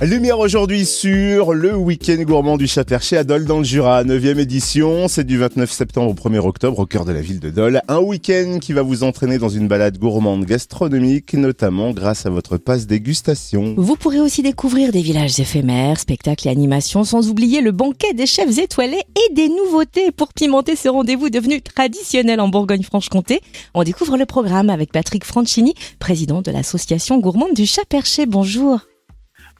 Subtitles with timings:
[0.00, 5.08] Lumière aujourd'hui sur le week-end gourmand du Chat-Perché à Dole dans le Jura, 9e édition.
[5.08, 7.82] C'est du 29 septembre au 1er octobre au cœur de la ville de Dole.
[7.88, 12.58] Un week-end qui va vous entraîner dans une balade gourmande gastronomique, notamment grâce à votre
[12.58, 13.74] passe dégustation.
[13.76, 18.26] Vous pourrez aussi découvrir des villages éphémères, spectacles et animations, sans oublier le banquet des
[18.26, 23.40] chefs étoilés et des nouveautés pour pimenter ce rendez-vous devenu traditionnel en Bourgogne-Franche-Comté.
[23.74, 28.26] On découvre le programme avec Patrick Franchini, président de l'association gourmande du Chat-Perché.
[28.26, 28.78] Bonjour.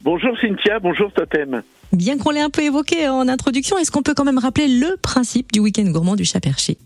[0.01, 1.61] Bonjour Cynthia, bonjour Totem.
[1.91, 4.95] Bien qu'on l'ait un peu évoqué en introduction, est-ce qu'on peut quand même rappeler le
[4.95, 6.77] principe du week-end gourmand du Chat-Perché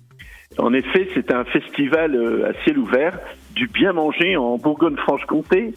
[0.57, 3.19] En effet, c'est un festival euh, à ciel ouvert
[3.53, 5.75] du bien manger en Bourgogne-Franche-Comté.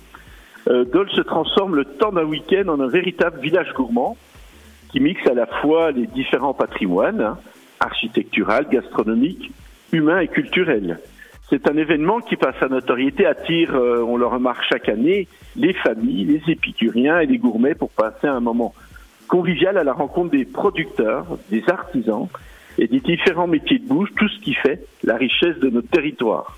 [0.69, 4.17] Euh, Dole se transforme le temps d'un week-end en un véritable village gourmand
[4.91, 7.39] qui mixe à la fois les différents patrimoines, hein,
[7.81, 9.51] architectural, gastronomique,
[9.93, 11.01] humain et culturel.
[11.49, 15.75] C'est un événement qui, par sa notoriété, attire, euh, on le remarque chaque année, les
[15.75, 18.75] familles, les épicuriens et les gourmets pour passer un moment
[19.29, 22.29] convivial à la rencontre des producteurs, des artisans
[22.79, 26.57] et des différents métiers de bouche, tout ce qui fait la richesse de notre territoire.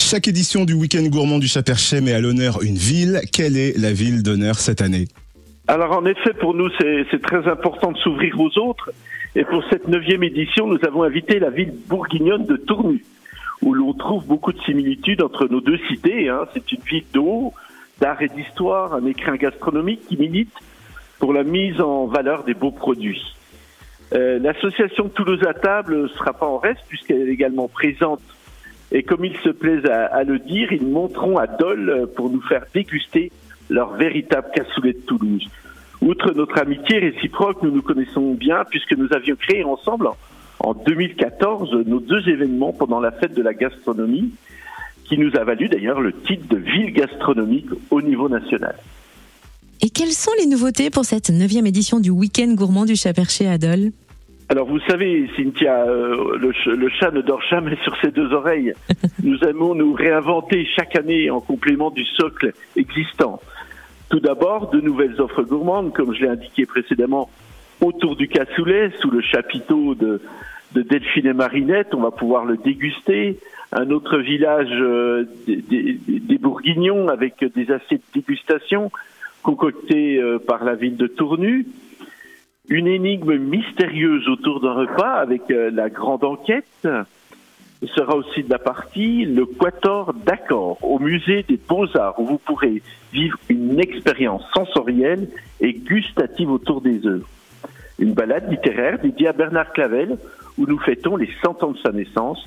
[0.00, 3.20] Chaque édition du week-end gourmand du Chat-Perché met à l'honneur une ville.
[3.32, 5.08] Quelle est la ville d'honneur cette année?
[5.68, 8.90] Alors en effet, pour nous, c'est très important de s'ouvrir aux autres.
[9.36, 13.04] Et pour cette neuvième édition, nous avons invité la ville bourguignonne de Tournu
[13.62, 16.28] où l'on trouve beaucoup de similitudes entre nos deux cités.
[16.28, 16.46] Hein.
[16.52, 17.52] C'est une ville d'eau,
[18.00, 20.52] d'art et d'histoire, un écrin gastronomique qui milite
[21.18, 23.22] pour la mise en valeur des beaux produits.
[24.14, 28.20] Euh, L'association Toulouse à table ne sera pas en reste puisqu'elle est également présente.
[28.90, 32.42] Et comme ils se plaisent à, à, le dire, ils monteront à Dole pour nous
[32.42, 33.30] faire déguster
[33.70, 35.48] leur véritable cassoulet de Toulouse.
[36.02, 40.08] Outre notre amitié réciproque, nous nous connaissons bien puisque nous avions créé ensemble
[40.62, 44.32] en 2014 nos deux événements pendant la fête de la gastronomie,
[45.04, 48.76] qui nous a valu d'ailleurs le titre de ville gastronomique au niveau national.
[49.82, 53.58] Et quelles sont les nouveautés pour cette neuvième édition du week-end gourmand du Chat-Perché à
[53.58, 53.90] Dole
[54.48, 58.74] alors vous savez, Cynthia, euh, le, le, chat ne dort jamais sur ses deux oreilles.
[59.22, 63.40] Nous aimons nous réinventer chaque année en complément du socle existant.
[64.10, 67.30] Tout d'abord, de nouvelles offres gourmandes, comme je l'ai indiqué précédemment,
[67.80, 70.20] autour du cassoulet, sous le chapiteau de,
[70.74, 73.38] de Delphine et Marinette, on va pouvoir le déguster.
[73.72, 78.90] Un autre village euh, des, Bourguignons avec des assiettes de dégustation
[79.42, 81.66] concoctées euh, par la ville de Tournu.
[82.68, 86.86] Une énigme mystérieuse autour d'un repas avec euh, la grande enquête.
[87.82, 92.38] Il sera aussi de la partie le Quator d'accord au musée des Beaux-Arts où vous
[92.38, 95.28] pourrez vivre une expérience sensorielle
[95.60, 97.28] et gustative autour des œuvres.
[97.98, 100.16] Une balade littéraire dédiée à Bernard Clavel
[100.58, 102.38] où nous fêtons les 100 ans de sa naissance.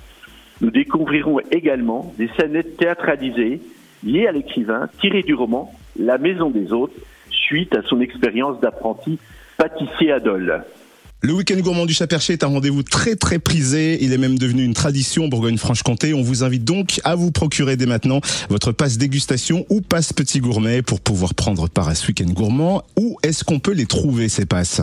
[0.62, 3.62] Nous découvrirons également des scénettes théâtralisées
[4.04, 6.94] liées à l'écrivain tiré du roman La Maison des Autres,
[7.30, 9.20] suite à son expérience d'apprenti
[9.58, 10.64] pâtissier à Dole.
[11.22, 14.04] Le week-end gourmand du Chat-Perché est un rendez-vous très très prisé.
[14.04, 16.14] Il est même devenu une tradition Bourgogne-Franche-Comté.
[16.14, 20.40] On vous invite donc à vous procurer dès maintenant votre passe dégustation ou passe petit
[20.40, 22.84] gourmet pour pouvoir prendre part à ce week-end gourmand.
[22.96, 24.82] Où est-ce qu'on peut les trouver ces passes?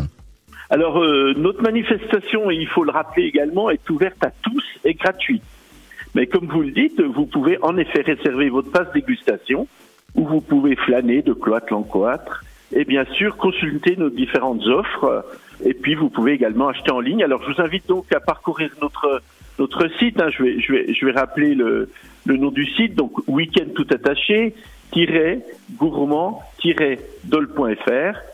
[0.73, 4.95] Alors, euh, notre manifestation, et il faut le rappeler également, est ouverte à tous et
[4.95, 5.43] gratuite.
[6.15, 9.69] Mais comme vous le dites, vous pouvez en effet réserver votre passe dégustation,
[10.15, 12.43] où vous pouvez flâner de cloître en cloître,
[12.75, 15.27] et bien sûr consulter nos différentes offres.
[15.63, 17.23] Et puis, vous pouvez également acheter en ligne.
[17.23, 19.21] Alors, je vous invite donc à parcourir notre
[19.59, 20.23] notre site.
[20.23, 20.31] Hein.
[20.31, 21.91] Je vais je vais je vais rappeler le
[22.25, 22.95] le nom du site.
[22.95, 24.55] Donc, week-end tout attaché
[25.77, 28.32] gourmand-dol.fr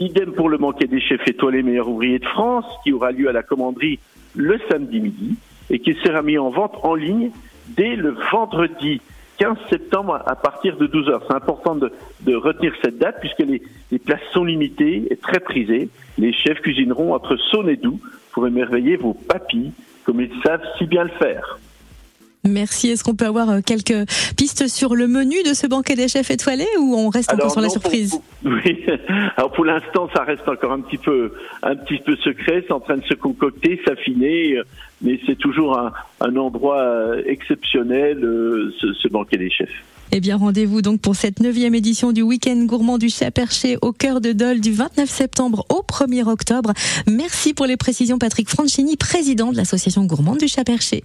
[0.00, 3.32] Idem pour le banquet des chefs étoilés meilleurs ouvriers de France, qui aura lieu à
[3.32, 3.98] la commanderie
[4.36, 5.36] le samedi midi
[5.70, 7.30] et qui sera mis en vente en ligne
[7.76, 9.00] dès le vendredi
[9.38, 11.24] 15 septembre à partir de 12 heures.
[11.28, 11.90] C'est important de,
[12.34, 13.60] retenir cette date puisque les,
[13.90, 15.88] les, places sont limitées et très prisées.
[16.16, 18.00] Les chefs cuisineront entre Saône et Doux
[18.32, 19.72] pour émerveiller vos papilles
[20.04, 21.58] comme ils savent si bien le faire.
[22.44, 22.88] Merci.
[22.88, 26.30] Est-ce qu'on peut avoir euh, quelques pistes sur le menu de ce banquet des chefs
[26.30, 28.10] étoilés ou on reste encore sur la surprise?
[28.10, 28.22] pour,
[28.64, 28.84] Oui.
[29.36, 31.32] Alors pour l'instant, ça reste encore un petit peu,
[31.62, 32.64] un petit peu secret.
[32.66, 34.64] C'est en train de se concocter, s'affiner, euh,
[35.02, 38.18] mais c'est toujours un, un, endroit euh, exceptionnel,
[38.80, 39.84] ce, ce banquet des chefs.
[40.10, 43.92] Eh bien, rendez-vous donc pour cette neuvième édition du week-end gourmand du Chat Perché au
[43.92, 46.72] cœur de Dole du 29 septembre au 1er octobre.
[47.06, 51.04] Merci pour les précisions, Patrick Franchini, président de l'association gourmande du Chat Perché.